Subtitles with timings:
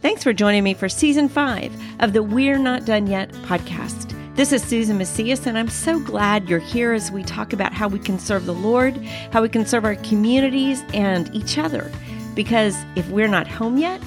[0.00, 4.14] Thanks for joining me for season five of the We're Not Done Yet podcast.
[4.36, 7.88] This is Susan Macias, and I'm so glad you're here as we talk about how
[7.88, 8.96] we can serve the Lord,
[9.32, 11.90] how we can serve our communities and each other.
[12.36, 14.00] Because if we're not home yet,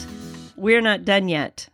[0.56, 1.68] we're not done yet.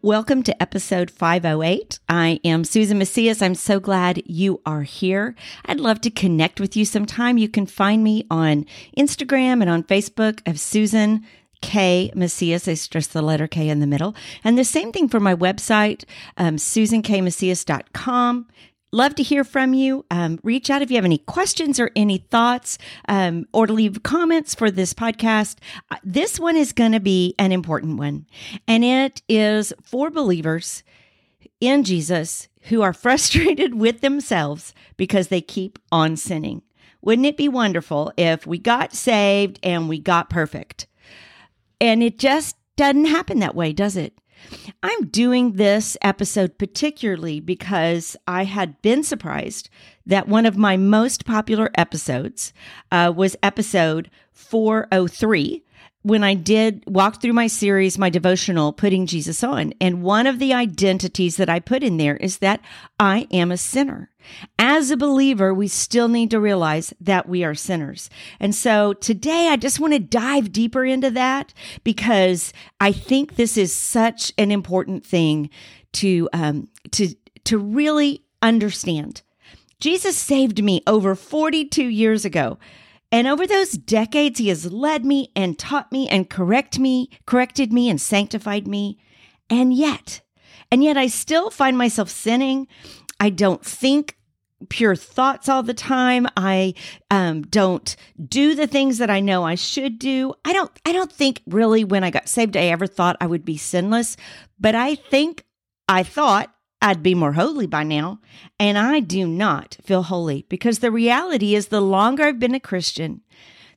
[0.00, 1.98] Welcome to episode 508.
[2.08, 3.42] I am Susan Macias.
[3.42, 5.34] I'm so glad you are here.
[5.66, 7.36] I'd love to connect with you sometime.
[7.36, 8.64] You can find me on
[8.96, 11.26] Instagram and on Facebook of Susan
[11.62, 12.68] K Macias.
[12.68, 14.14] I stress the letter K in the middle.
[14.44, 16.04] And the same thing for my website,
[16.36, 18.46] um, susankmacias.com.
[18.92, 20.04] Love to hear from you.
[20.10, 22.76] Um, reach out if you have any questions or any thoughts
[23.08, 25.58] um, or to leave comments for this podcast.
[25.92, 28.26] Uh, this one is going to be an important one,
[28.66, 30.82] and it is for believers
[31.60, 36.62] in Jesus who are frustrated with themselves because they keep on sinning.
[37.00, 40.86] Wouldn't it be wonderful if we got saved and we got perfect?
[41.80, 44.18] And it just doesn't happen that way, does it?
[44.82, 49.68] I'm doing this episode particularly because I had been surprised
[50.06, 52.52] that one of my most popular episodes
[52.90, 55.62] uh, was episode 403
[56.02, 59.74] when I did walk through my series, my devotional, Putting Jesus On.
[59.80, 62.60] And one of the identities that I put in there is that
[62.98, 64.10] I am a sinner.
[64.58, 68.08] As a believer, we still need to realize that we are sinners.
[68.38, 71.52] And so today I just want to dive deeper into that
[71.84, 75.50] because I think this is such an important thing
[75.94, 77.14] to, um, to,
[77.44, 79.22] to really understand.
[79.80, 82.58] Jesus saved me over 42 years ago.
[83.12, 87.72] And over those decades, he has led me and taught me and correct me, corrected
[87.72, 88.98] me and sanctified me.
[89.48, 90.20] And yet,
[90.70, 92.68] and yet I still find myself sinning.
[93.18, 94.16] I don't think
[94.68, 96.28] pure thoughts all the time.
[96.36, 96.74] I
[97.10, 100.34] um, don't do the things that I know I should do.
[100.44, 100.70] I don't.
[100.84, 104.16] I don't think really when I got saved I ever thought I would be sinless,
[104.58, 105.44] but I think
[105.88, 108.20] I thought I'd be more holy by now.
[108.58, 112.60] And I do not feel holy because the reality is the longer I've been a
[112.60, 113.20] Christian,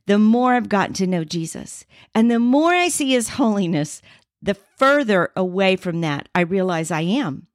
[0.06, 1.84] the more I've gotten to know Jesus.
[2.14, 4.00] And the more I see his holiness,
[4.40, 7.46] the further away from that I realize I am.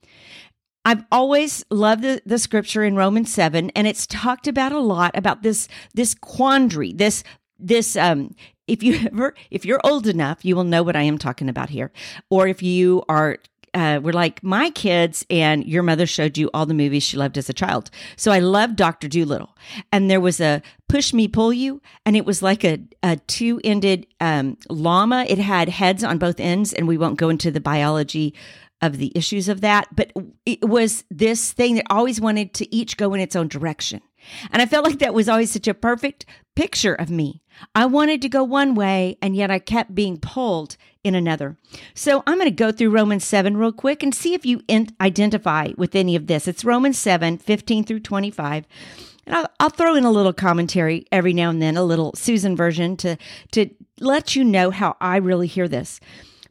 [0.85, 5.15] I've always loved the, the scripture in Romans 7, and it's talked about a lot
[5.15, 7.23] about this, this quandary, this,
[7.59, 8.33] this, um,
[8.65, 11.69] if you ever, if you're old enough, you will know what I am talking about
[11.69, 11.91] here.
[12.29, 13.38] Or if you are
[13.74, 17.38] uh, were like my kids, and your mother showed you all the movies she loved
[17.38, 17.90] as a child.
[18.16, 19.56] So I loved Doctor Dolittle,
[19.91, 23.59] and there was a push me pull you, and it was like a, a two
[23.63, 25.25] ended um, llama.
[25.28, 28.34] It had heads on both ends, and we won't go into the biology
[28.81, 30.13] of the issues of that, but
[30.46, 34.01] it was this thing that always wanted to each go in its own direction.
[34.51, 36.25] And I felt like that was always such a perfect
[36.56, 37.41] picture of me.
[37.75, 41.57] I wanted to go one way, and yet I kept being pulled in another.
[41.93, 44.95] So I'm going to go through Romans 7 real quick and see if you in-
[44.99, 46.47] identify with any of this.
[46.47, 48.65] It's Romans 7 15 through 25.
[49.25, 52.55] And I'll, I'll throw in a little commentary every now and then, a little Susan
[52.55, 53.17] version to,
[53.51, 55.99] to let you know how I really hear this.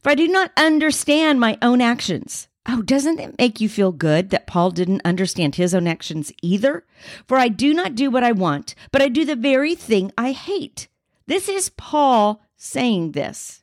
[0.02, 2.48] For I do not understand my own actions.
[2.70, 6.84] Oh, doesn't it make you feel good that Paul didn't understand his own actions either?
[7.26, 10.32] For I do not do what I want, but I do the very thing I
[10.32, 10.86] hate.
[11.28, 13.62] This is Paul saying this.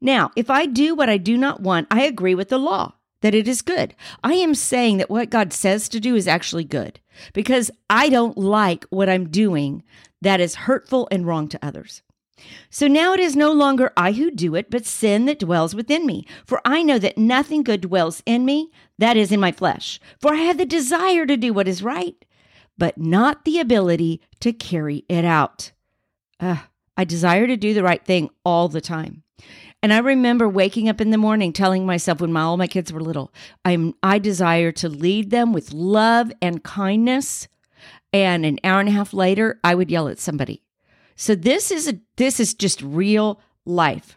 [0.00, 3.34] Now, if I do what I do not want, I agree with the law that
[3.34, 3.92] it is good.
[4.22, 7.00] I am saying that what God says to do is actually good
[7.32, 9.82] because I don't like what I'm doing
[10.22, 12.02] that is hurtful and wrong to others.
[12.70, 16.06] So now it is no longer I who do it, but sin that dwells within
[16.06, 16.24] me.
[16.44, 19.98] For I know that nothing good dwells in me, that is in my flesh.
[20.20, 22.24] For I have the desire to do what is right,
[22.78, 25.72] but not the ability to carry it out.
[26.38, 26.58] Uh,
[26.96, 29.22] I desire to do the right thing all the time.
[29.82, 32.92] And I remember waking up in the morning telling myself when my, all my kids
[32.92, 33.32] were little,
[33.64, 37.48] I'm I desire to lead them with love and kindness.
[38.12, 40.62] And an hour and a half later, I would yell at somebody.
[41.16, 44.16] So this is a this is just real life.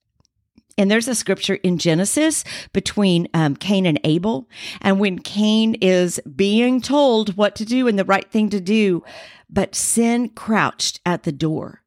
[0.81, 2.43] And there's a scripture in Genesis
[2.73, 4.49] between um, Cain and Abel.
[4.81, 9.03] And when Cain is being told what to do and the right thing to do,
[9.47, 11.83] but sin crouched at the door.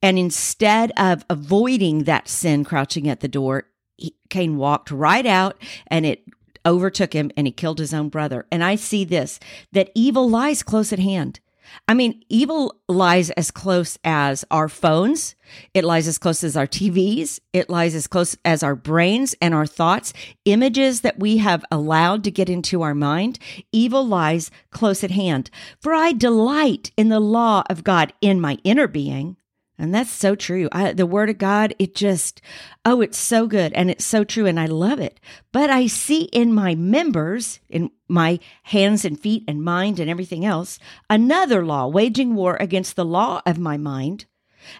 [0.00, 3.64] And instead of avoiding that sin crouching at the door,
[3.98, 6.24] he, Cain walked right out and it
[6.64, 8.46] overtook him and he killed his own brother.
[8.50, 9.38] And I see this
[9.72, 11.40] that evil lies close at hand.
[11.88, 15.34] I mean, evil lies as close as our phones.
[15.74, 17.40] It lies as close as our TVs.
[17.52, 20.12] It lies as close as our brains and our thoughts,
[20.44, 23.38] images that we have allowed to get into our mind.
[23.72, 25.50] Evil lies close at hand.
[25.80, 29.36] For I delight in the law of God in my inner being.
[29.80, 30.68] And that's so true.
[30.72, 32.42] I, the word of God, it just,
[32.84, 35.18] oh, it's so good and it's so true and I love it.
[35.52, 40.44] But I see in my members, in my hands and feet and mind and everything
[40.44, 40.78] else,
[41.08, 44.26] another law waging war against the law of my mind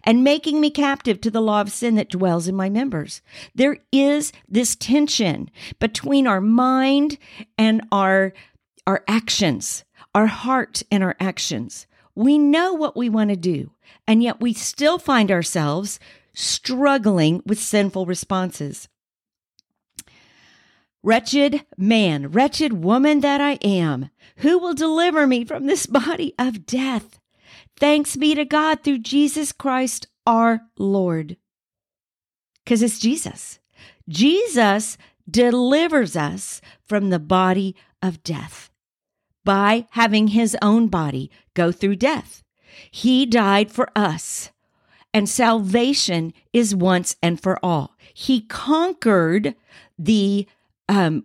[0.04, 3.22] and making me captive to the law of sin that dwells in my members.
[3.54, 7.16] There is this tension between our mind
[7.56, 8.34] and our,
[8.86, 9.82] our actions,
[10.14, 11.86] our heart and our actions.
[12.14, 13.72] We know what we want to do,
[14.06, 15.98] and yet we still find ourselves
[16.34, 18.88] struggling with sinful responses.
[21.02, 26.66] Wretched man, wretched woman that I am, who will deliver me from this body of
[26.66, 27.18] death?
[27.78, 31.36] Thanks be to God through Jesus Christ our Lord.
[32.64, 33.58] Because it's Jesus.
[34.08, 34.98] Jesus
[35.28, 38.69] delivers us from the body of death
[39.44, 42.42] by having his own body go through death.
[42.90, 44.50] He died for us,
[45.12, 47.96] and salvation is once and for all.
[48.14, 49.54] He conquered
[49.98, 50.46] the
[50.88, 51.24] um,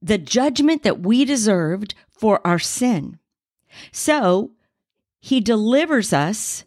[0.00, 3.18] the judgment that we deserved for our sin.
[3.92, 4.52] So
[5.20, 6.64] he delivers us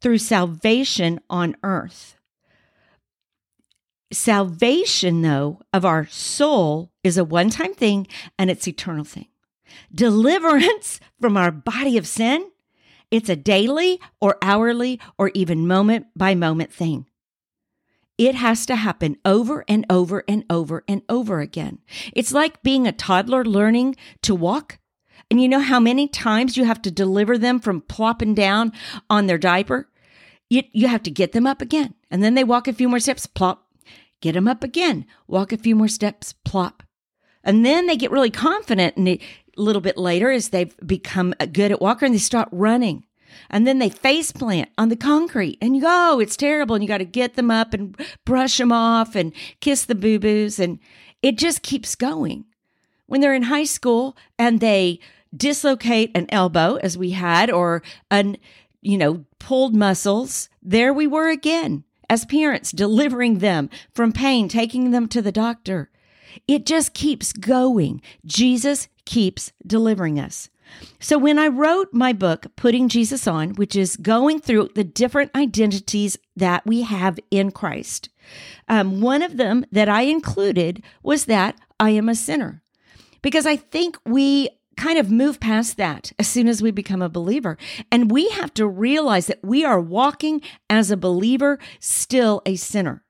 [0.00, 2.16] through salvation on earth.
[4.12, 8.06] Salvation, though, of our soul is a one time thing
[8.38, 9.28] and it's eternal thing
[9.94, 12.50] deliverance from our body of sin,
[13.10, 17.06] it's a daily or hourly or even moment by moment thing.
[18.16, 21.78] It has to happen over and over and over and over again.
[22.12, 24.78] It's like being a toddler learning to walk.
[25.30, 28.72] And you know how many times you have to deliver them from plopping down
[29.10, 29.88] on their diaper?
[30.48, 31.94] You, you have to get them up again.
[32.10, 33.66] And then they walk a few more steps, plop.
[34.20, 35.06] Get them up again.
[35.26, 36.82] Walk a few more steps, plop.
[37.42, 39.20] And then they get really confident and a
[39.56, 43.04] little bit later as they've become good at walking and they start running.
[43.50, 46.74] And then they face plant on the concrete and you go, oh, it's terrible.
[46.74, 50.18] And you got to get them up and brush them off and kiss the boo
[50.18, 50.58] boos.
[50.58, 50.78] And
[51.22, 52.44] it just keeps going.
[53.06, 55.00] When they're in high school and they
[55.36, 58.36] dislocate an elbow, as we had, or an,
[58.82, 64.90] you know, pulled muscles, there we were again as parents delivering them from pain, taking
[64.90, 65.90] them to the doctor.
[66.46, 68.02] It just keeps going.
[68.24, 70.48] Jesus keeps delivering us.
[70.98, 75.30] So, when I wrote my book, Putting Jesus On, which is going through the different
[75.34, 78.08] identities that we have in Christ,
[78.68, 82.62] um, one of them that I included was that I am a sinner.
[83.20, 87.08] Because I think we kind of move past that as soon as we become a
[87.08, 87.56] believer.
[87.90, 93.04] And we have to realize that we are walking as a believer, still a sinner.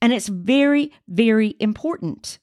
[0.00, 2.38] And it's very, very important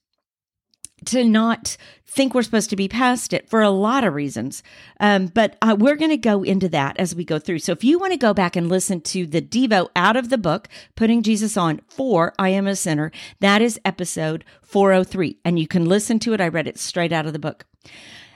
[1.07, 4.63] to not think we're supposed to be past it for a lot of reasons.
[4.99, 7.59] Um, but uh, we're going to go into that as we go through.
[7.59, 10.37] So if you want to go back and listen to the Devo out of the
[10.37, 15.37] book, Putting Jesus On for I Am a Sinner, that is episode 403.
[15.43, 16.41] And you can listen to it.
[16.41, 17.65] I read it straight out of the book.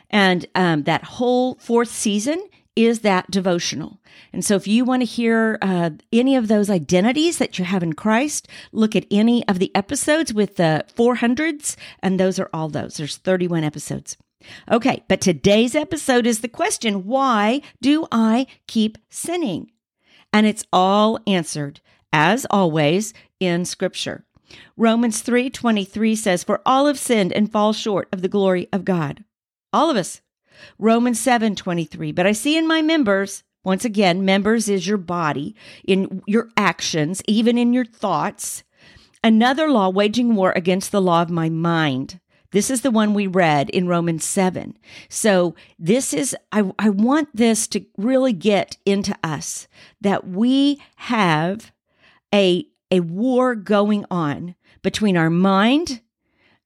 [0.10, 4.00] And um, that whole fourth season is that devotional.
[4.32, 7.84] And so, if you want to hear uh, any of those identities that you have
[7.84, 12.70] in Christ, look at any of the episodes with the 400s, and those are all
[12.70, 12.98] those.
[12.98, 14.18] There's 31 episodes.
[14.72, 19.72] Okay, but today's episode is the question why do I keep sinning?
[20.34, 21.82] And it's all answered,
[22.14, 24.26] as always, in Scripture.
[24.78, 29.24] Romans 3:23 says, "For all have sinned and fall short of the glory of God."
[29.74, 30.22] All of us.
[30.80, 32.12] Romans 7 23.
[32.12, 37.22] But I see in my members, once again, members is your body, in your actions,
[37.28, 38.64] even in your thoughts,
[39.24, 42.20] another law waging war against the law of my mind.
[42.52, 44.78] This is the one we read in Romans 7.
[45.08, 49.68] So this is, I, I want this to really get into us
[50.02, 51.72] that we have
[52.34, 56.02] a, a war going on between our mind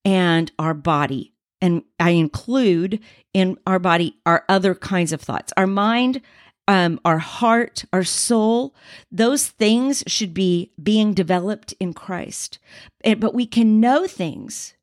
[0.03, 2.99] and our body and I include
[3.33, 5.53] in our body our other kinds of thoughts.
[5.57, 6.21] Our mind,
[6.67, 8.75] um, our heart, our soul,
[9.11, 12.59] those things should be being developed in Christ.
[13.03, 14.73] But we can know things.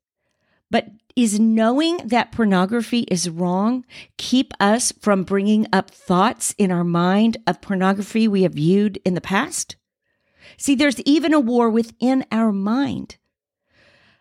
[0.71, 3.85] But is knowing that pornography is wrong
[4.17, 9.13] keep us from bringing up thoughts in our mind of pornography we have viewed in
[9.13, 9.75] the past?
[10.57, 13.17] See, there's even a war within our mind.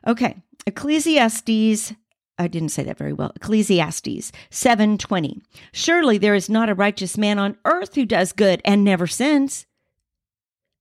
[0.06, 1.94] Okay, Ecclesiastes
[2.42, 3.32] I didn't say that very well.
[3.36, 5.40] Ecclesiastes 7:20.
[5.72, 9.66] Surely there is not a righteous man on earth who does good and never sins.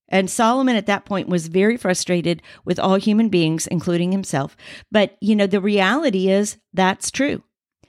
[0.09, 4.57] And Solomon at that point was very frustrated with all human beings, including himself.
[4.91, 7.43] But, you know, the reality is that's true.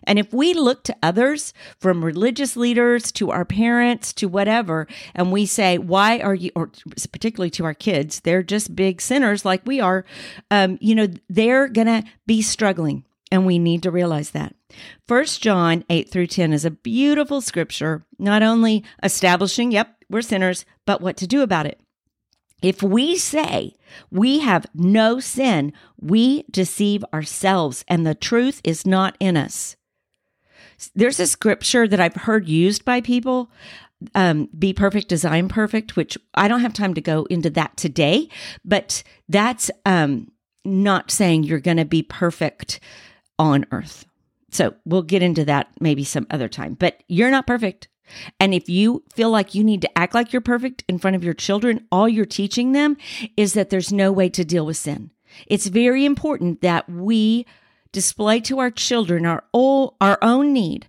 [0.04, 5.30] And if we look to others, from religious leaders to our parents to whatever, and
[5.30, 6.70] we say, why are you, or
[7.12, 10.04] particularly to our kids, they're just big sinners like we are,
[10.50, 13.04] um, you know, they're going to be struggling.
[13.32, 14.54] And we need to realize that.
[15.08, 20.66] First John 8 through 10 is a beautiful scripture, not only establishing, yep, we're sinners,
[20.84, 21.80] but what to do about it.
[22.60, 23.72] If we say
[24.10, 29.76] we have no sin, we deceive ourselves and the truth is not in us.
[30.94, 33.50] There's a scripture that I've heard used by people
[34.14, 38.28] um, be perfect, design perfect, which I don't have time to go into that today,
[38.62, 40.32] but that's um,
[40.66, 42.78] not saying you're going to be perfect
[43.38, 44.06] on earth.
[44.50, 47.88] So we'll get into that maybe some other time, but you're not perfect.
[48.38, 51.24] And if you feel like you need to act like you're perfect in front of
[51.24, 52.96] your children, all you're teaching them
[53.36, 55.10] is that there's no way to deal with sin.
[55.46, 57.46] It's very important that we
[57.92, 60.86] display to our children our, all, our own need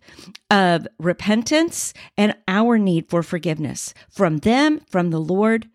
[0.50, 5.70] of repentance and our need for forgiveness from them, from the Lord.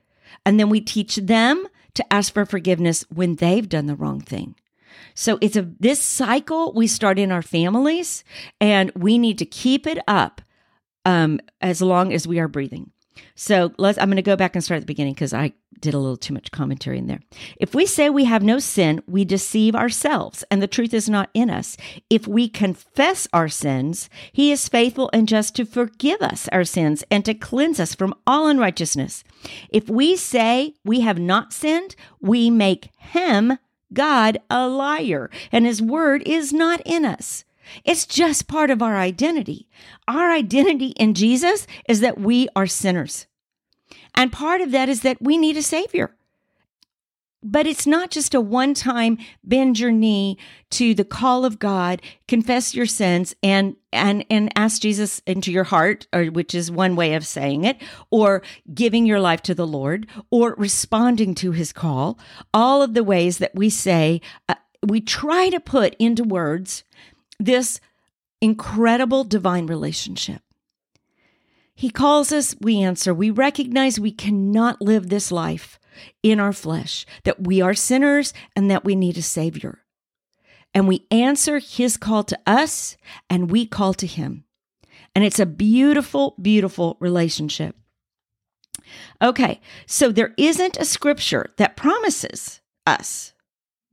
[0.45, 4.55] And then we teach them to ask for forgiveness when they've done the wrong thing.
[5.19, 8.23] So it's a this cycle we start in our families
[8.61, 10.41] and we need to keep it up
[11.05, 12.93] um, as long as we are breathing.
[13.35, 15.93] So let's, I'm going to go back and start at the beginning because I did
[15.93, 17.19] a little too much commentary in there.
[17.57, 21.31] If we say we have no sin, we deceive ourselves and the truth is not
[21.35, 21.77] in us.
[22.09, 27.03] If we confess our sins, he is faithful and just to forgive us our sins
[27.11, 29.25] and to cleanse us from all unrighteousness.
[29.69, 33.59] If we say we have not sinned, we make him,
[33.93, 37.45] God, a liar and his word is not in us.
[37.85, 39.69] It's just part of our identity.
[40.07, 43.27] Our identity in Jesus is that we are sinners.
[44.15, 46.15] And part of that is that we need a Savior.
[47.43, 50.39] But it's not just a one time bend your knee
[50.71, 55.65] to the call of God, confess your sins and and and ask Jesus into your
[55.65, 57.81] heart, or which is one way of saying it,
[58.11, 58.43] or
[58.75, 62.19] giving your life to the Lord, or responding to his call.
[62.53, 66.83] All of the ways that we say uh, we try to put into words
[67.39, 67.81] this
[68.41, 70.43] incredible divine relationship.
[71.75, 73.15] He calls us, we answer.
[73.15, 75.78] We recognize we cannot live this life
[76.23, 79.81] in our flesh, that we are sinners and that we need a Savior.
[80.75, 82.97] And we answer His call to us
[83.31, 84.45] and we call to Him.
[85.15, 87.77] And it's a beautiful, beautiful relationship.
[89.21, 93.35] Okay, so there isn't a scripture that promises us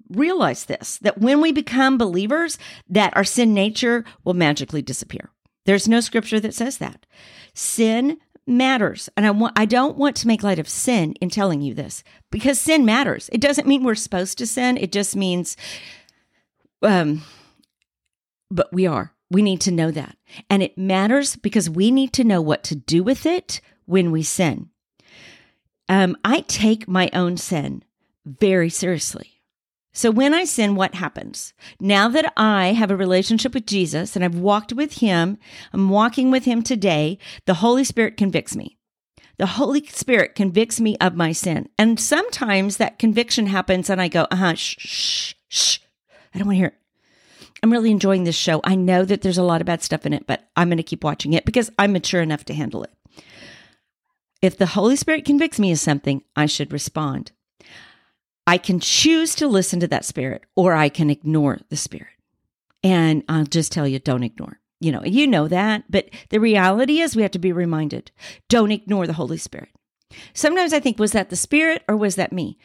[0.09, 2.57] realize this that when we become believers
[2.87, 5.31] that our sin nature will magically disappear
[5.65, 7.05] there's no scripture that says that
[7.53, 9.09] sin matters.
[9.17, 12.03] And i want i don't want to make light of sin in telling you this
[12.31, 13.29] because sin matters.
[13.31, 14.77] It doesn't mean we're supposed to sin.
[14.77, 15.57] It just means
[16.81, 17.23] um
[18.51, 19.13] but we are.
[19.31, 20.17] We need to know that.
[20.49, 24.23] And it matters because we need to know what to do with it when we
[24.23, 24.69] sin.
[25.89, 27.83] Um i take my own sin
[28.25, 29.34] very seriously
[29.95, 31.53] so when I sin, what happens?
[31.79, 35.37] Now that I have a relationship with Jesus and I've walked with him,
[35.71, 38.77] I'm walking with him today, the Holy Spirit convicts me.
[39.37, 41.69] The Holy Spirit convicts me of my sin.
[41.79, 45.79] And sometimes that conviction happens and I go, uh huh, shh, shh, shh.
[46.33, 46.75] I don't want to hear it.
[47.63, 48.59] I'm really enjoying this show.
[48.65, 50.83] I know that there's a lot of bad stuff in it, but I'm going to
[50.83, 52.91] keep watching it because I'm mature enough to handle it.
[54.41, 57.31] If the Holy Spirit convicts me of something, I should respond.
[58.47, 62.13] I can choose to listen to that spirit or I can ignore the spirit.
[62.83, 64.59] And I'll just tell you, don't ignore.
[64.79, 68.11] You know, you know that, but the reality is we have to be reminded
[68.49, 69.69] don't ignore the Holy Spirit.
[70.33, 72.57] Sometimes I think, was that the spirit or was that me?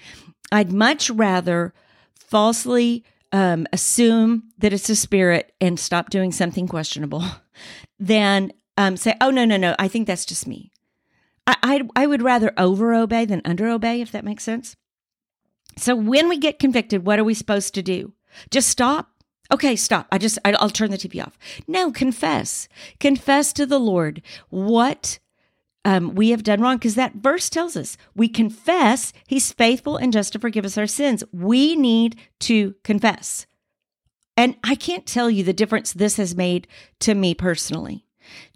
[0.53, 1.73] I'd much rather
[2.15, 7.25] falsely um, assume that it's a spirit and stop doing something questionable
[7.99, 10.73] than um, say, oh, no, no, no, I think that's just me.
[11.47, 14.77] I, I, I would rather over obey than under obey, if that makes sense.
[15.77, 18.13] So when we get convicted, what are we supposed to do?
[18.51, 19.11] Just stop?
[19.53, 20.07] Okay, stop.
[20.13, 21.37] I just, I'll turn the TV off.
[21.67, 22.69] No, confess.
[23.01, 25.19] Confess to the Lord what
[25.85, 30.13] um, we have done wrong because that verse tells us we confess he's faithful and
[30.13, 31.25] just to forgive us our sins.
[31.33, 33.47] We need to confess.
[34.37, 36.69] And I can't tell you the difference this has made
[37.01, 38.07] to me personally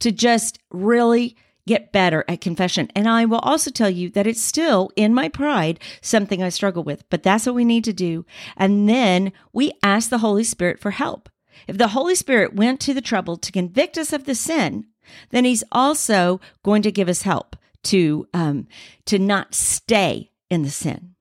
[0.00, 2.90] to just really get better at confession.
[2.94, 6.84] And I will also tell you that it's still in my pride something I struggle
[6.84, 8.26] with, but that's what we need to do.
[8.56, 11.28] And then we ask the Holy Spirit for help.
[11.66, 14.86] if the Holy Spirit went to the trouble to convict us of the sin,
[15.30, 18.66] then He's also going to give us help to um,
[19.06, 21.14] to not stay in the sin.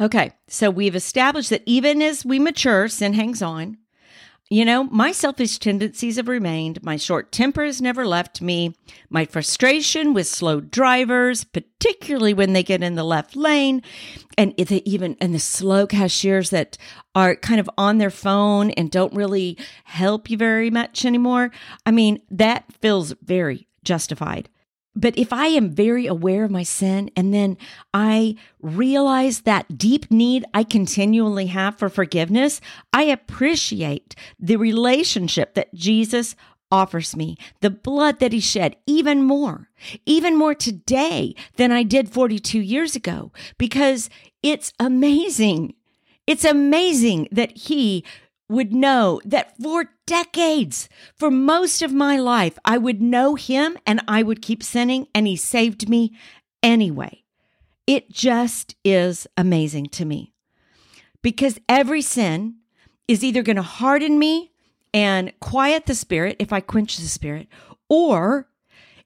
[0.00, 3.78] Okay, so we've established that even as we mature, sin hangs on.
[4.52, 6.84] You know, my selfish tendencies have remained.
[6.84, 8.76] My short temper has never left me.
[9.08, 13.80] My frustration with slow drivers, particularly when they get in the left lane,
[14.36, 16.76] and even and the slow cashiers that
[17.14, 21.50] are kind of on their phone and don't really help you very much anymore.
[21.86, 24.50] I mean, that feels very justified.
[24.94, 27.56] But if I am very aware of my sin and then
[27.94, 32.60] I realize that deep need I continually have for forgiveness,
[32.92, 36.36] I appreciate the relationship that Jesus
[36.70, 39.68] offers me, the blood that he shed, even more,
[40.06, 44.08] even more today than I did 42 years ago, because
[44.42, 45.74] it's amazing.
[46.26, 48.04] It's amazing that he
[48.52, 54.00] would know that for decades, for most of my life, I would know him and
[54.06, 56.12] I would keep sinning, and he saved me
[56.62, 57.24] anyway.
[57.86, 60.32] It just is amazing to me
[61.22, 62.56] because every sin
[63.08, 64.52] is either going to harden me
[64.94, 67.48] and quiet the spirit if I quench the spirit,
[67.88, 68.48] or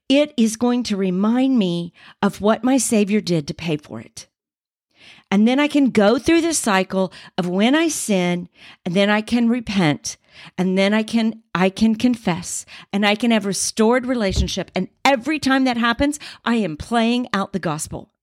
[0.09, 4.27] it is going to remind me of what my Savior did to pay for it.
[5.29, 8.47] And then I can go through the cycle of when I sin
[8.85, 10.17] and then I can repent
[10.57, 15.39] and then I can I can confess and I can have restored relationship and every
[15.39, 18.13] time that happens I am playing out the gospel.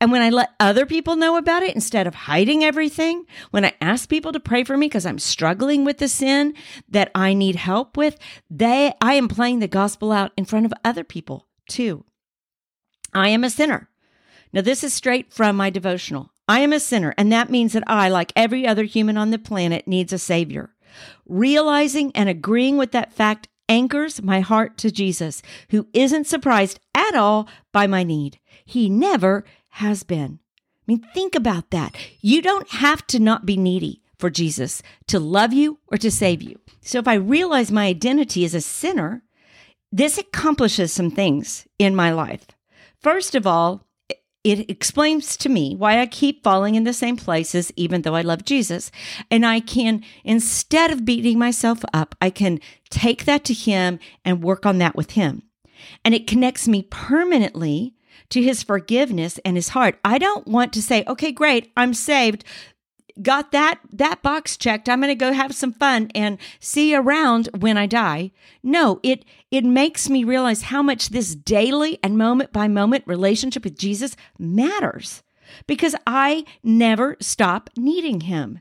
[0.00, 3.74] And when I let other people know about it instead of hiding everything, when I
[3.82, 6.54] ask people to pray for me because I'm struggling with the sin
[6.88, 10.72] that I need help with, they I am playing the gospel out in front of
[10.84, 12.04] other people too.
[13.12, 13.88] I am a sinner.
[14.54, 16.30] Now, this is straight from my devotional.
[16.46, 19.38] I am a sinner, and that means that I, like every other human on the
[19.38, 20.70] planet, needs a Savior.
[21.26, 27.16] Realizing and agreeing with that fact anchors my heart to Jesus, who isn't surprised at
[27.16, 28.38] all by my need.
[28.64, 30.38] He never has been.
[30.46, 31.96] I mean, think about that.
[32.20, 36.42] You don't have to not be needy for Jesus to love you or to save
[36.42, 36.60] you.
[36.80, 39.24] So if I realize my identity as a sinner,
[39.90, 42.46] this accomplishes some things in my life.
[43.00, 43.84] First of all,
[44.44, 48.20] it explains to me why I keep falling in the same places, even though I
[48.20, 48.90] love Jesus.
[49.30, 54.44] And I can, instead of beating myself up, I can take that to Him and
[54.44, 55.42] work on that with Him.
[56.04, 57.94] And it connects me permanently
[58.28, 59.98] to His forgiveness and His heart.
[60.04, 62.44] I don't want to say, okay, great, I'm saved
[63.22, 64.88] got that that box checked.
[64.88, 68.32] I'm going to go have some fun and see around when i die.
[68.62, 73.64] No it it makes me realize how much this daily and moment by moment relationship
[73.64, 75.22] with jesus matters
[75.66, 78.60] because i never stop needing him.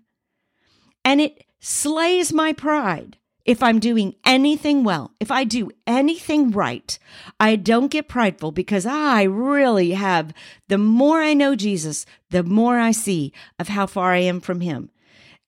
[1.06, 6.98] And it slays my pride if I'm doing anything well, if I do anything right,
[7.40, 10.34] I don't get prideful because I really have,
[10.70, 14.62] the more I know Jesus, the more I see of how far I am from
[14.62, 14.90] him.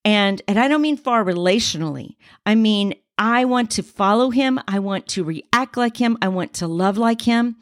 [0.04, 2.16] And, and I don't mean far relationally.
[2.46, 4.60] I mean, I want to follow him.
[4.68, 6.18] I want to react like him.
[6.22, 7.56] I want to love like him.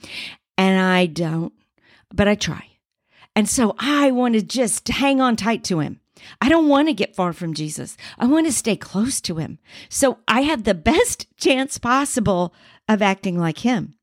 [0.57, 1.53] And I don't,
[2.13, 2.67] but I try.
[3.35, 5.99] And so I want to just hang on tight to him.
[6.41, 7.97] I don't want to get far from Jesus.
[8.17, 9.59] I want to stay close to him.
[9.89, 12.53] So I have the best chance possible
[12.87, 13.95] of acting like him.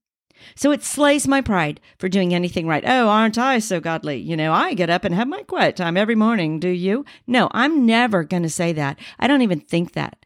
[0.54, 2.84] So it slays my pride for doing anything right.
[2.86, 4.16] Oh, aren't I so godly?
[4.16, 6.60] You know, I get up and have my quiet time every morning.
[6.60, 7.04] Do you?
[7.26, 8.98] No, I'm never going to say that.
[9.18, 10.24] I don't even think that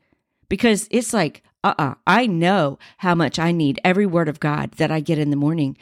[0.49, 4.39] because it's like, uh uh-uh, uh I know how much I need every word of
[4.39, 5.77] God that I get in the morning.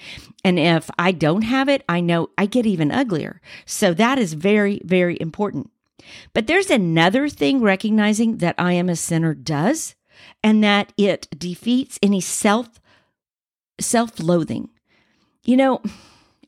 [0.45, 3.41] And if I don't have it, I know I get even uglier.
[3.67, 5.72] So that is very, very important.
[6.33, 9.95] But there's another thing recognizing that I am a sinner does,
[10.43, 12.81] and that it defeats any self
[13.81, 14.71] self-loathing.
[15.45, 15.83] You know,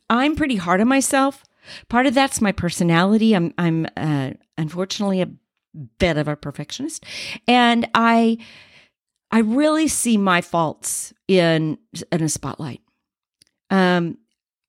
[0.08, 1.44] I'm pretty hard on myself.
[1.88, 3.34] Part of that's my personality.
[3.34, 5.30] I'm I'm uh, unfortunately a
[5.98, 7.04] bit of a perfectionist,
[7.48, 8.38] and I
[9.30, 11.78] I really see my faults in
[12.12, 12.80] in a spotlight.
[13.70, 14.18] Um,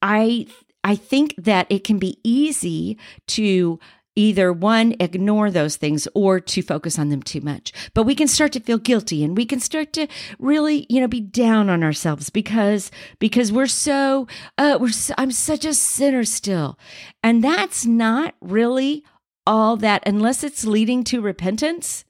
[0.01, 0.47] I
[0.83, 3.79] I think that it can be easy to
[4.15, 7.73] either one, ignore those things or to focus on them too much.
[7.93, 10.07] But we can start to feel guilty and we can start to
[10.39, 15.31] really, you know, be down on ourselves because, because we're so, uh, we're, so, I'm
[15.31, 16.79] such a sinner still.
[17.21, 19.03] And that's not really
[19.45, 22.05] all that, unless it's leading to repentance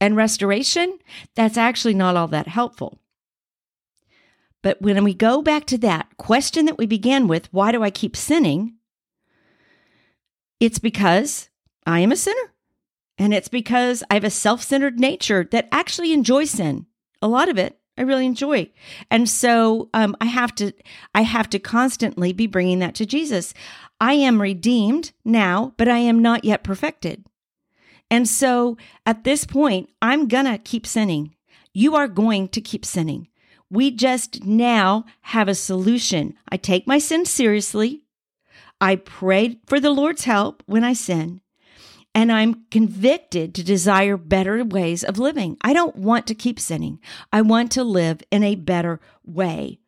[0.00, 0.98] and restoration,
[1.36, 2.98] that's actually not all that helpful.
[4.62, 7.90] But when we go back to that question that we began with, why do I
[7.90, 8.74] keep sinning?
[10.60, 11.48] It's because
[11.86, 12.52] I am a sinner
[13.18, 16.86] And it's because I have a self centered nature that actually enjoys sin.
[17.22, 18.70] A lot of it I really enjoy.
[19.10, 20.72] And so um, I have to
[21.14, 23.52] I have to constantly be bringing that to Jesus.
[24.00, 27.24] I am redeemed now, but I am not yet perfected.
[28.10, 31.36] And so at this point, I'm going to keep sinning.
[31.74, 33.28] You are going to keep sinning.
[33.68, 36.34] We just now have a solution.
[36.48, 38.02] I take my sin seriously.
[38.80, 41.40] I pray for the Lord's help when I sin
[42.14, 45.56] and I'm convicted to desire better ways of living.
[45.62, 46.98] I don't want to keep sinning.
[47.32, 49.78] I want to live in a better way.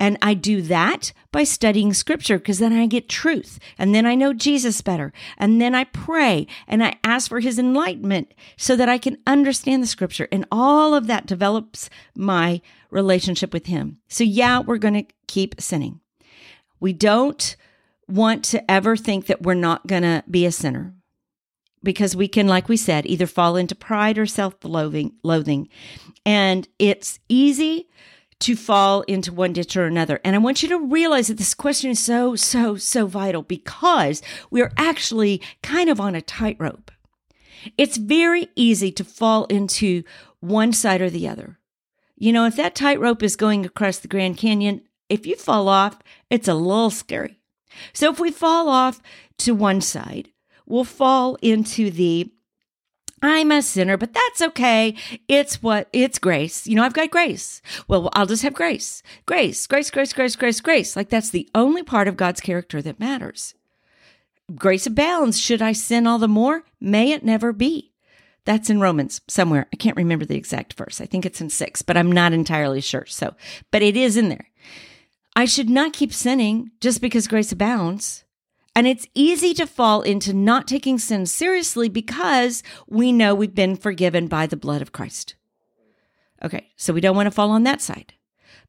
[0.00, 4.16] And I do that by studying scripture because then I get truth and then I
[4.16, 5.12] know Jesus better.
[5.38, 9.80] And then I pray and I ask for his enlightenment so that I can understand
[9.80, 10.26] the scripture.
[10.32, 13.98] And all of that develops my relationship with him.
[14.08, 16.00] So, yeah, we're going to keep sinning.
[16.80, 17.54] We don't
[18.08, 20.94] want to ever think that we're not going to be a sinner
[21.82, 25.68] because we can, like we said, either fall into pride or self loathing.
[26.24, 27.88] And it's easy
[28.40, 30.20] to fall into one ditch or another.
[30.24, 34.20] And I want you to realize that this question is so, so, so vital because
[34.50, 36.90] we are actually kind of on a tightrope.
[37.78, 40.02] It's very easy to fall into
[40.40, 41.58] one side or the other.
[42.16, 45.98] You know, if that tightrope is going across the Grand Canyon, if you fall off,
[46.28, 47.41] it's a little scary.
[47.92, 49.00] So if we fall off
[49.38, 50.30] to one side,
[50.66, 52.30] we'll fall into the
[53.24, 54.96] I'm a sinner, but that's okay.
[55.28, 56.66] It's what it's grace.
[56.66, 57.62] You know, I've got grace.
[57.86, 59.00] Well, I'll just have grace.
[59.26, 60.96] Grace, grace, grace, grace, grace, grace.
[60.96, 63.54] Like that's the only part of God's character that matters.
[64.56, 65.38] Grace abounds.
[65.38, 66.64] Should I sin all the more?
[66.80, 67.92] May it never be.
[68.44, 69.68] That's in Romans somewhere.
[69.72, 71.00] I can't remember the exact verse.
[71.00, 73.06] I think it's in six, but I'm not entirely sure.
[73.06, 73.36] So,
[73.70, 74.48] but it is in there.
[75.34, 78.24] I should not keep sinning just because grace abounds.
[78.74, 83.76] And it's easy to fall into not taking sin seriously because we know we've been
[83.76, 85.34] forgiven by the blood of Christ.
[86.42, 88.14] Okay, so we don't want to fall on that side.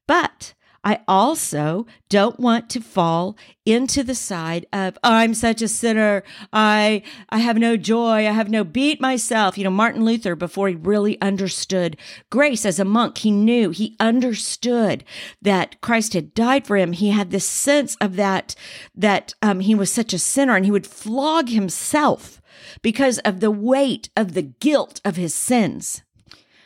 [0.06, 5.68] But I also don't want to fall into the side of oh, I'm such a
[5.68, 6.22] sinner.
[6.52, 8.18] I I have no joy.
[8.18, 9.56] I have no beat myself.
[9.56, 11.96] You know, Martin Luther before he really understood
[12.28, 15.04] grace as a monk, he knew, he understood
[15.40, 16.92] that Christ had died for him.
[16.92, 18.54] He had this sense of that
[18.94, 22.42] that um, he was such a sinner and he would flog himself
[22.82, 26.02] because of the weight of the guilt of his sins.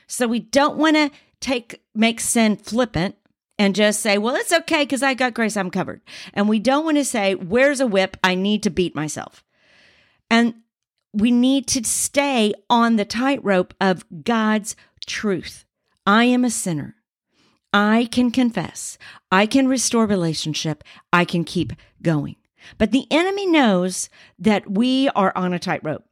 [0.09, 3.15] So we don't want to take make sin flippant
[3.59, 6.01] and just say, well, it's okay because I got grace, I'm covered.
[6.33, 8.17] And we don't want to say, where's a whip?
[8.23, 9.45] I need to beat myself.
[10.31, 10.55] And
[11.13, 15.65] we need to stay on the tightrope of God's truth.
[16.07, 16.95] I am a sinner.
[17.73, 18.97] I can confess.
[19.31, 20.85] I can restore relationship.
[21.13, 22.37] I can keep going.
[22.77, 26.05] But the enemy knows that we are on a tightrope.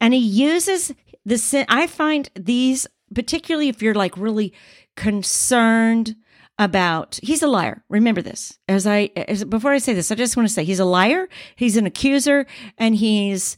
[0.00, 0.92] And he uses
[1.24, 1.66] the sin.
[1.68, 4.52] I find these, particularly if you're like really
[4.96, 6.16] concerned
[6.58, 7.84] about he's a liar.
[7.88, 8.58] Remember this.
[8.68, 11.28] As I as, before I say this, I just want to say he's a liar,
[11.56, 13.56] he's an accuser, and he's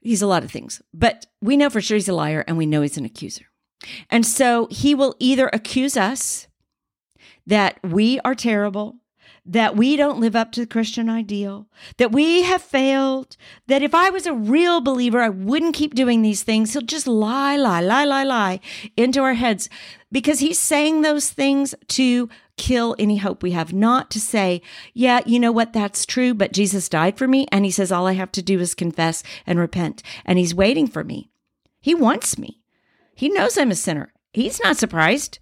[0.00, 0.80] he's a lot of things.
[0.94, 3.46] But we know for sure he's a liar and we know he's an accuser.
[4.10, 6.48] And so he will either accuse us
[7.46, 8.96] that we are terrible,
[9.50, 13.36] that we don't live up to the Christian ideal, that we have failed,
[13.66, 16.72] that if I was a real believer, I wouldn't keep doing these things.
[16.72, 18.60] He'll just lie, lie, lie, lie, lie
[18.96, 19.68] into our heads
[20.12, 24.62] because he's saying those things to kill any hope we have, not to say,
[24.94, 27.48] yeah, you know what, that's true, but Jesus died for me.
[27.50, 30.00] And he says, all I have to do is confess and repent.
[30.24, 31.28] And he's waiting for me.
[31.80, 32.60] He wants me.
[33.16, 34.12] He knows I'm a sinner.
[34.32, 35.40] He's not surprised.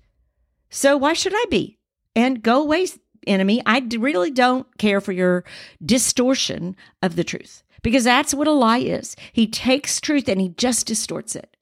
[0.70, 1.78] So why should I be?
[2.16, 2.86] And go away,
[3.26, 3.62] enemy.
[3.66, 5.44] I really don't care for your
[5.84, 9.16] distortion of the truth because that's what a lie is.
[9.32, 11.56] He takes truth and he just distorts it.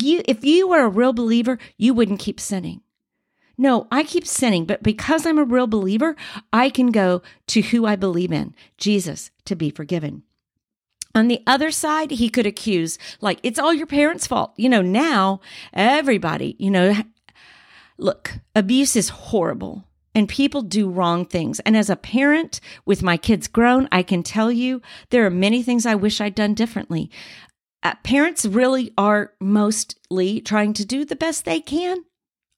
[0.00, 2.82] You, if you were a real believer, you wouldn't keep sinning.
[3.56, 6.14] No, I keep sinning, but because I'm a real believer,
[6.52, 10.22] I can go to who I believe in, Jesus, to be forgiven.
[11.12, 14.52] On the other side, he could accuse, like, it's all your parents' fault.
[14.56, 15.40] You know, now
[15.72, 16.94] everybody, you know,
[17.96, 19.87] look, abuse is horrible
[20.18, 21.60] and people do wrong things.
[21.60, 25.62] And as a parent with my kids grown, I can tell you there are many
[25.62, 27.10] things I wish I'd done differently.
[27.84, 32.04] Uh, parents really are mostly trying to do the best they can.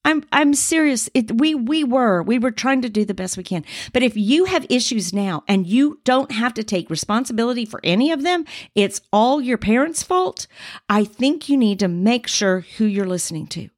[0.03, 1.11] I'm I'm serious.
[1.13, 3.63] It, we we were we were trying to do the best we can.
[3.93, 8.11] But if you have issues now and you don't have to take responsibility for any
[8.11, 10.47] of them, it's all your parents' fault.
[10.89, 13.69] I think you need to make sure who you're listening to.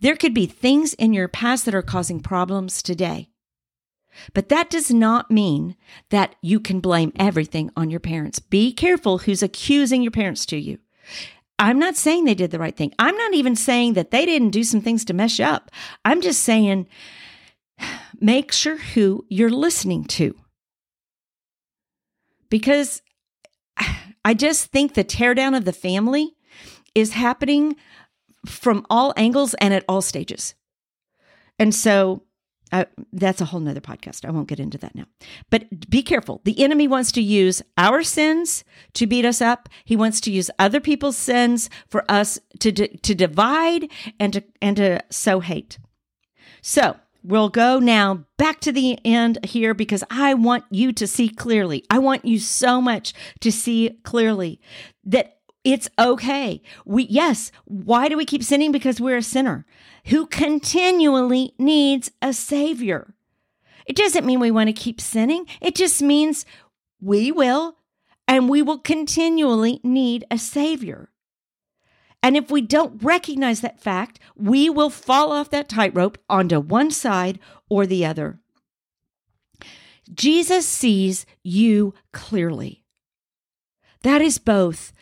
[0.00, 3.30] There could be things in your past that are causing problems today.
[4.32, 5.76] But that does not mean
[6.10, 8.38] that you can blame everything on your parents.
[8.38, 10.78] Be careful who's accusing your parents to you.
[11.58, 12.92] I'm not saying they did the right thing.
[12.98, 15.70] I'm not even saying that they didn't do some things to mess up.
[16.04, 16.86] I'm just saying
[18.20, 20.34] make sure who you're listening to.
[22.50, 23.02] Because
[24.24, 26.34] I just think the teardown of the family
[26.94, 27.76] is happening
[28.46, 30.54] from all angles and at all stages.
[31.58, 32.22] And so
[32.72, 34.24] uh, that's a whole nother podcast.
[34.24, 35.04] I won't get into that now.
[35.50, 36.40] But be careful.
[36.44, 39.68] The enemy wants to use our sins to beat us up.
[39.84, 44.76] He wants to use other people's sins for us to to divide and to and
[44.78, 45.78] to sow hate.
[46.60, 51.28] So we'll go now back to the end here because I want you to see
[51.28, 51.84] clearly.
[51.88, 54.60] I want you so much to see clearly
[55.04, 55.35] that
[55.66, 56.62] it's okay.
[56.84, 58.70] We, yes, why do we keep sinning?
[58.70, 59.66] Because we're a sinner
[60.04, 63.14] who continually needs a savior.
[63.84, 65.44] It doesn't mean we want to keep sinning.
[65.60, 66.46] It just means
[67.00, 67.78] we will
[68.28, 71.10] and we will continually need a savior.
[72.22, 76.92] And if we don't recognize that fact, we will fall off that tightrope onto one
[76.92, 78.38] side or the other.
[80.14, 82.84] Jesus sees you clearly.
[84.02, 84.92] That is both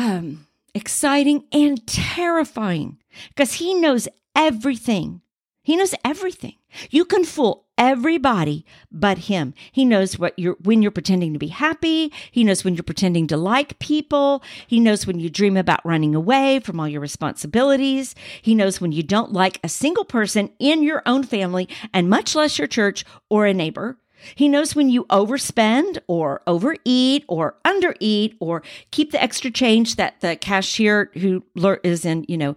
[0.00, 5.20] um, exciting and terrifying because he knows everything.
[5.62, 6.54] He knows everything.
[6.90, 9.52] You can fool everybody but him.
[9.72, 12.12] He knows what you're when you're pretending to be happy.
[12.30, 14.42] He knows when you're pretending to like people.
[14.66, 18.14] He knows when you dream about running away from all your responsibilities.
[18.40, 22.34] He knows when you don't like a single person in your own family and much
[22.34, 23.98] less your church or a neighbor.
[24.34, 30.20] He knows when you overspend or overeat or undereat or keep the extra change that
[30.20, 31.42] the cashier who
[31.82, 32.56] is in, you know,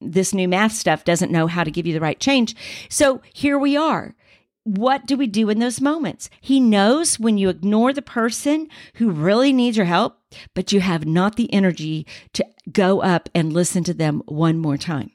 [0.00, 2.54] this new math stuff doesn't know how to give you the right change.
[2.88, 4.14] So here we are.
[4.64, 6.30] What do we do in those moments?
[6.40, 10.18] He knows when you ignore the person who really needs your help,
[10.54, 14.78] but you have not the energy to go up and listen to them one more
[14.78, 15.10] time.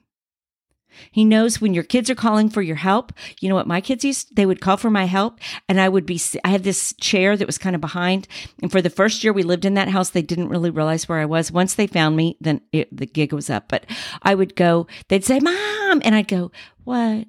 [1.11, 3.13] He knows when your kids are calling for your help.
[3.39, 4.35] You know what my kids used?
[4.35, 7.47] They would call for my help and I would be, I had this chair that
[7.47, 8.27] was kind of behind.
[8.61, 11.19] And for the first year we lived in that house, they didn't really realize where
[11.19, 11.51] I was.
[11.51, 13.67] Once they found me, then it, the gig was up.
[13.67, 13.85] But
[14.21, 16.01] I would go, they'd say, Mom.
[16.03, 16.51] And I'd go,
[16.83, 17.27] What?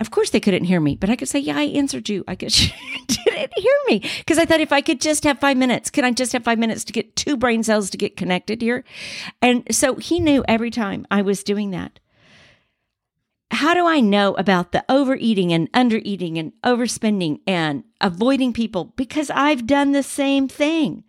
[0.00, 2.24] Of course, they couldn't hear me, but I could say, Yeah, I answered you.
[2.26, 2.54] I guess
[3.06, 4.02] didn't hear me.
[4.18, 6.58] Because I thought if I could just have five minutes, can I just have five
[6.58, 8.84] minutes to get two brain cells to get connected here?
[9.40, 11.98] And so he knew every time I was doing that
[13.52, 18.92] how do I know about the overeating and undereating and overspending and avoiding people?
[18.96, 21.04] Because I've done the same thing.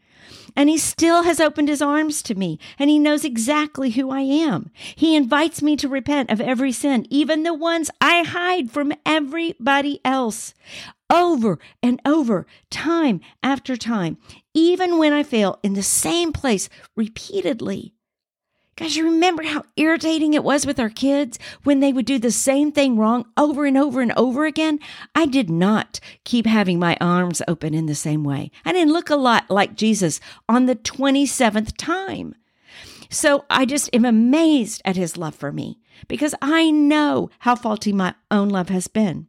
[0.55, 4.21] And he still has opened his arms to me and he knows exactly who I
[4.21, 4.69] am.
[4.95, 9.99] He invites me to repent of every sin, even the ones I hide from everybody
[10.05, 10.53] else
[11.09, 14.17] over and over, time after time,
[14.53, 17.93] even when I fail in the same place repeatedly.
[18.75, 22.31] Guys, you remember how irritating it was with our kids when they would do the
[22.31, 24.79] same thing wrong over and over and over again?
[25.13, 28.49] I did not keep having my arms open in the same way.
[28.65, 32.33] I didn't look a lot like Jesus on the 27th time.
[33.11, 37.93] So I just am amazed at his love for me because I know how faulty
[37.93, 39.27] my own love has been.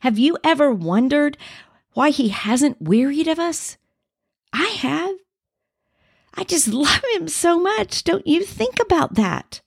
[0.00, 1.36] Have you ever wondered
[1.94, 3.78] why he hasn't wearied of us?
[4.52, 5.16] I have.
[6.34, 8.04] I just love him so much.
[8.04, 9.60] Don't you think about that?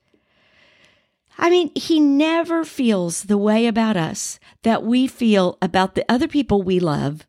[1.38, 6.28] I mean, he never feels the way about us that we feel about the other
[6.28, 7.26] people we love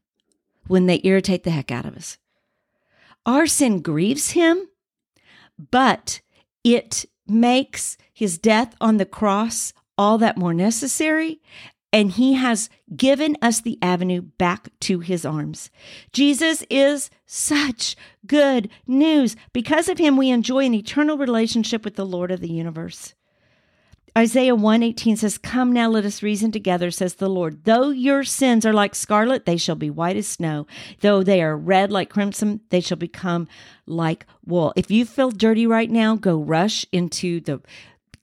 [0.67, 2.19] when they irritate the heck out of us.
[3.27, 4.69] Our sin grieves him,
[5.71, 6.21] but
[6.63, 11.41] it makes his death on the cross all that more necessary
[11.95, 15.71] and he has given us the avenue back to his arms.
[16.13, 17.95] Jesus is such
[18.27, 19.37] good news.
[19.53, 23.15] Because of him, we enjoy an eternal relationship with the Lord of the universe.
[24.19, 27.63] Isaiah 118 says, Come now, let us reason together, says the Lord.
[27.63, 30.67] Though your sins are like scarlet, they shall be white as snow.
[31.01, 33.47] Though they are red like crimson, they shall become
[33.87, 34.73] like wool.
[34.75, 37.61] If you feel dirty right now, go rush into the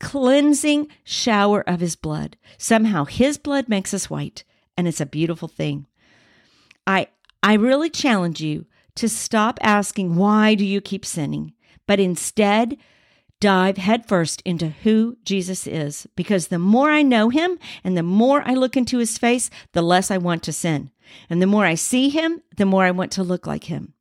[0.01, 2.35] cleansing shower of his blood.
[2.57, 4.43] Somehow his blood makes us white,
[4.75, 5.85] and it's a beautiful thing.
[6.85, 7.07] I
[7.43, 11.53] I really challenge you to stop asking why do you keep sinning,
[11.87, 12.77] but instead
[13.39, 18.43] dive headfirst into who Jesus is because the more I know him and the more
[18.45, 20.91] I look into his face, the less I want to sin.
[21.29, 23.93] And the more I see him, the more I want to look like him.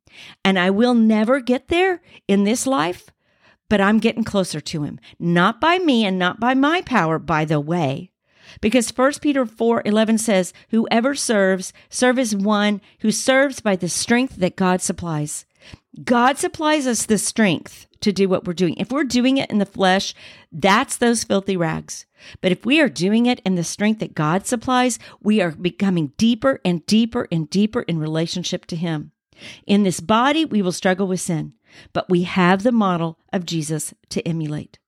[0.45, 3.09] And I will never get there in this life,
[3.71, 7.45] but I'm getting closer to him, not by me and not by my power, by
[7.45, 8.11] the way.
[8.59, 13.87] Because 1 Peter 4 11 says, Whoever serves, serve as one who serves by the
[13.87, 15.45] strength that God supplies.
[16.03, 18.75] God supplies us the strength to do what we're doing.
[18.75, 20.13] If we're doing it in the flesh,
[20.51, 22.05] that's those filthy rags.
[22.41, 26.11] But if we are doing it in the strength that God supplies, we are becoming
[26.17, 29.13] deeper and deeper and deeper in relationship to Him.
[29.65, 31.53] In this body, we will struggle with sin,
[31.93, 34.79] but we have the model of Jesus to emulate.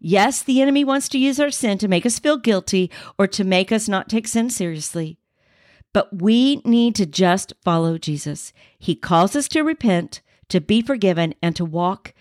[0.00, 3.44] Yes, the enemy wants to use our sin to make us feel guilty or to
[3.44, 5.18] make us not take sin seriously.
[5.92, 8.52] But we need to just follow Jesus.
[8.78, 12.14] He calls us to repent, to be forgiven, and to walk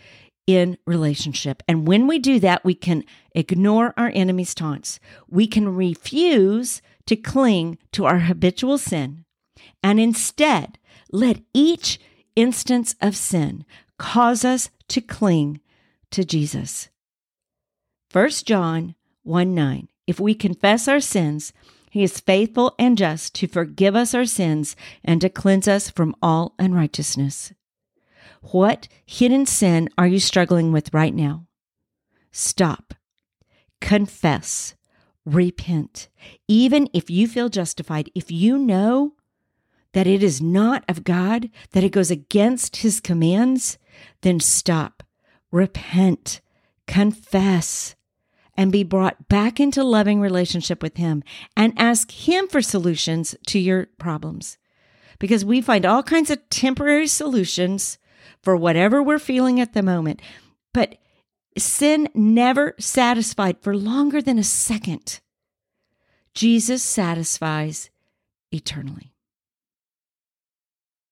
[0.46, 1.64] in relationship.
[1.68, 3.04] And when we do that, we can
[3.34, 5.00] ignore our enemy's taunts.
[5.28, 9.26] We can refuse to cling to our habitual sin
[9.84, 10.78] and instead
[11.12, 12.00] let each
[12.36, 13.66] instance of sin
[14.02, 15.62] cause us to cling
[16.10, 16.90] to Jesus.
[18.12, 19.88] 1 John 1 9.
[20.08, 21.54] If we confess our sins,
[21.92, 26.16] he is faithful and just to forgive us our sins and to cleanse us from
[26.20, 27.54] all unrighteousness.
[28.42, 31.46] What hidden sin are you struggling with right now?
[32.32, 32.96] Stop.
[33.82, 34.74] Confess.
[35.26, 36.10] Repent.
[36.48, 39.14] Even if you feel justified, if you know
[39.94, 43.78] that it is not of God, that it goes against his commands,
[44.22, 45.04] then stop.
[45.52, 46.42] Repent.
[46.88, 47.96] Confess
[48.56, 51.24] and be brought back into loving relationship with him
[51.56, 54.58] and ask him for solutions to your problems.
[55.20, 57.98] Because we find all kinds of temporary solutions
[58.44, 60.22] for whatever we're feeling at the moment.
[60.74, 60.98] But
[61.58, 65.20] sin never satisfied for longer than a second.
[66.34, 67.90] Jesus satisfies
[68.52, 69.11] eternally.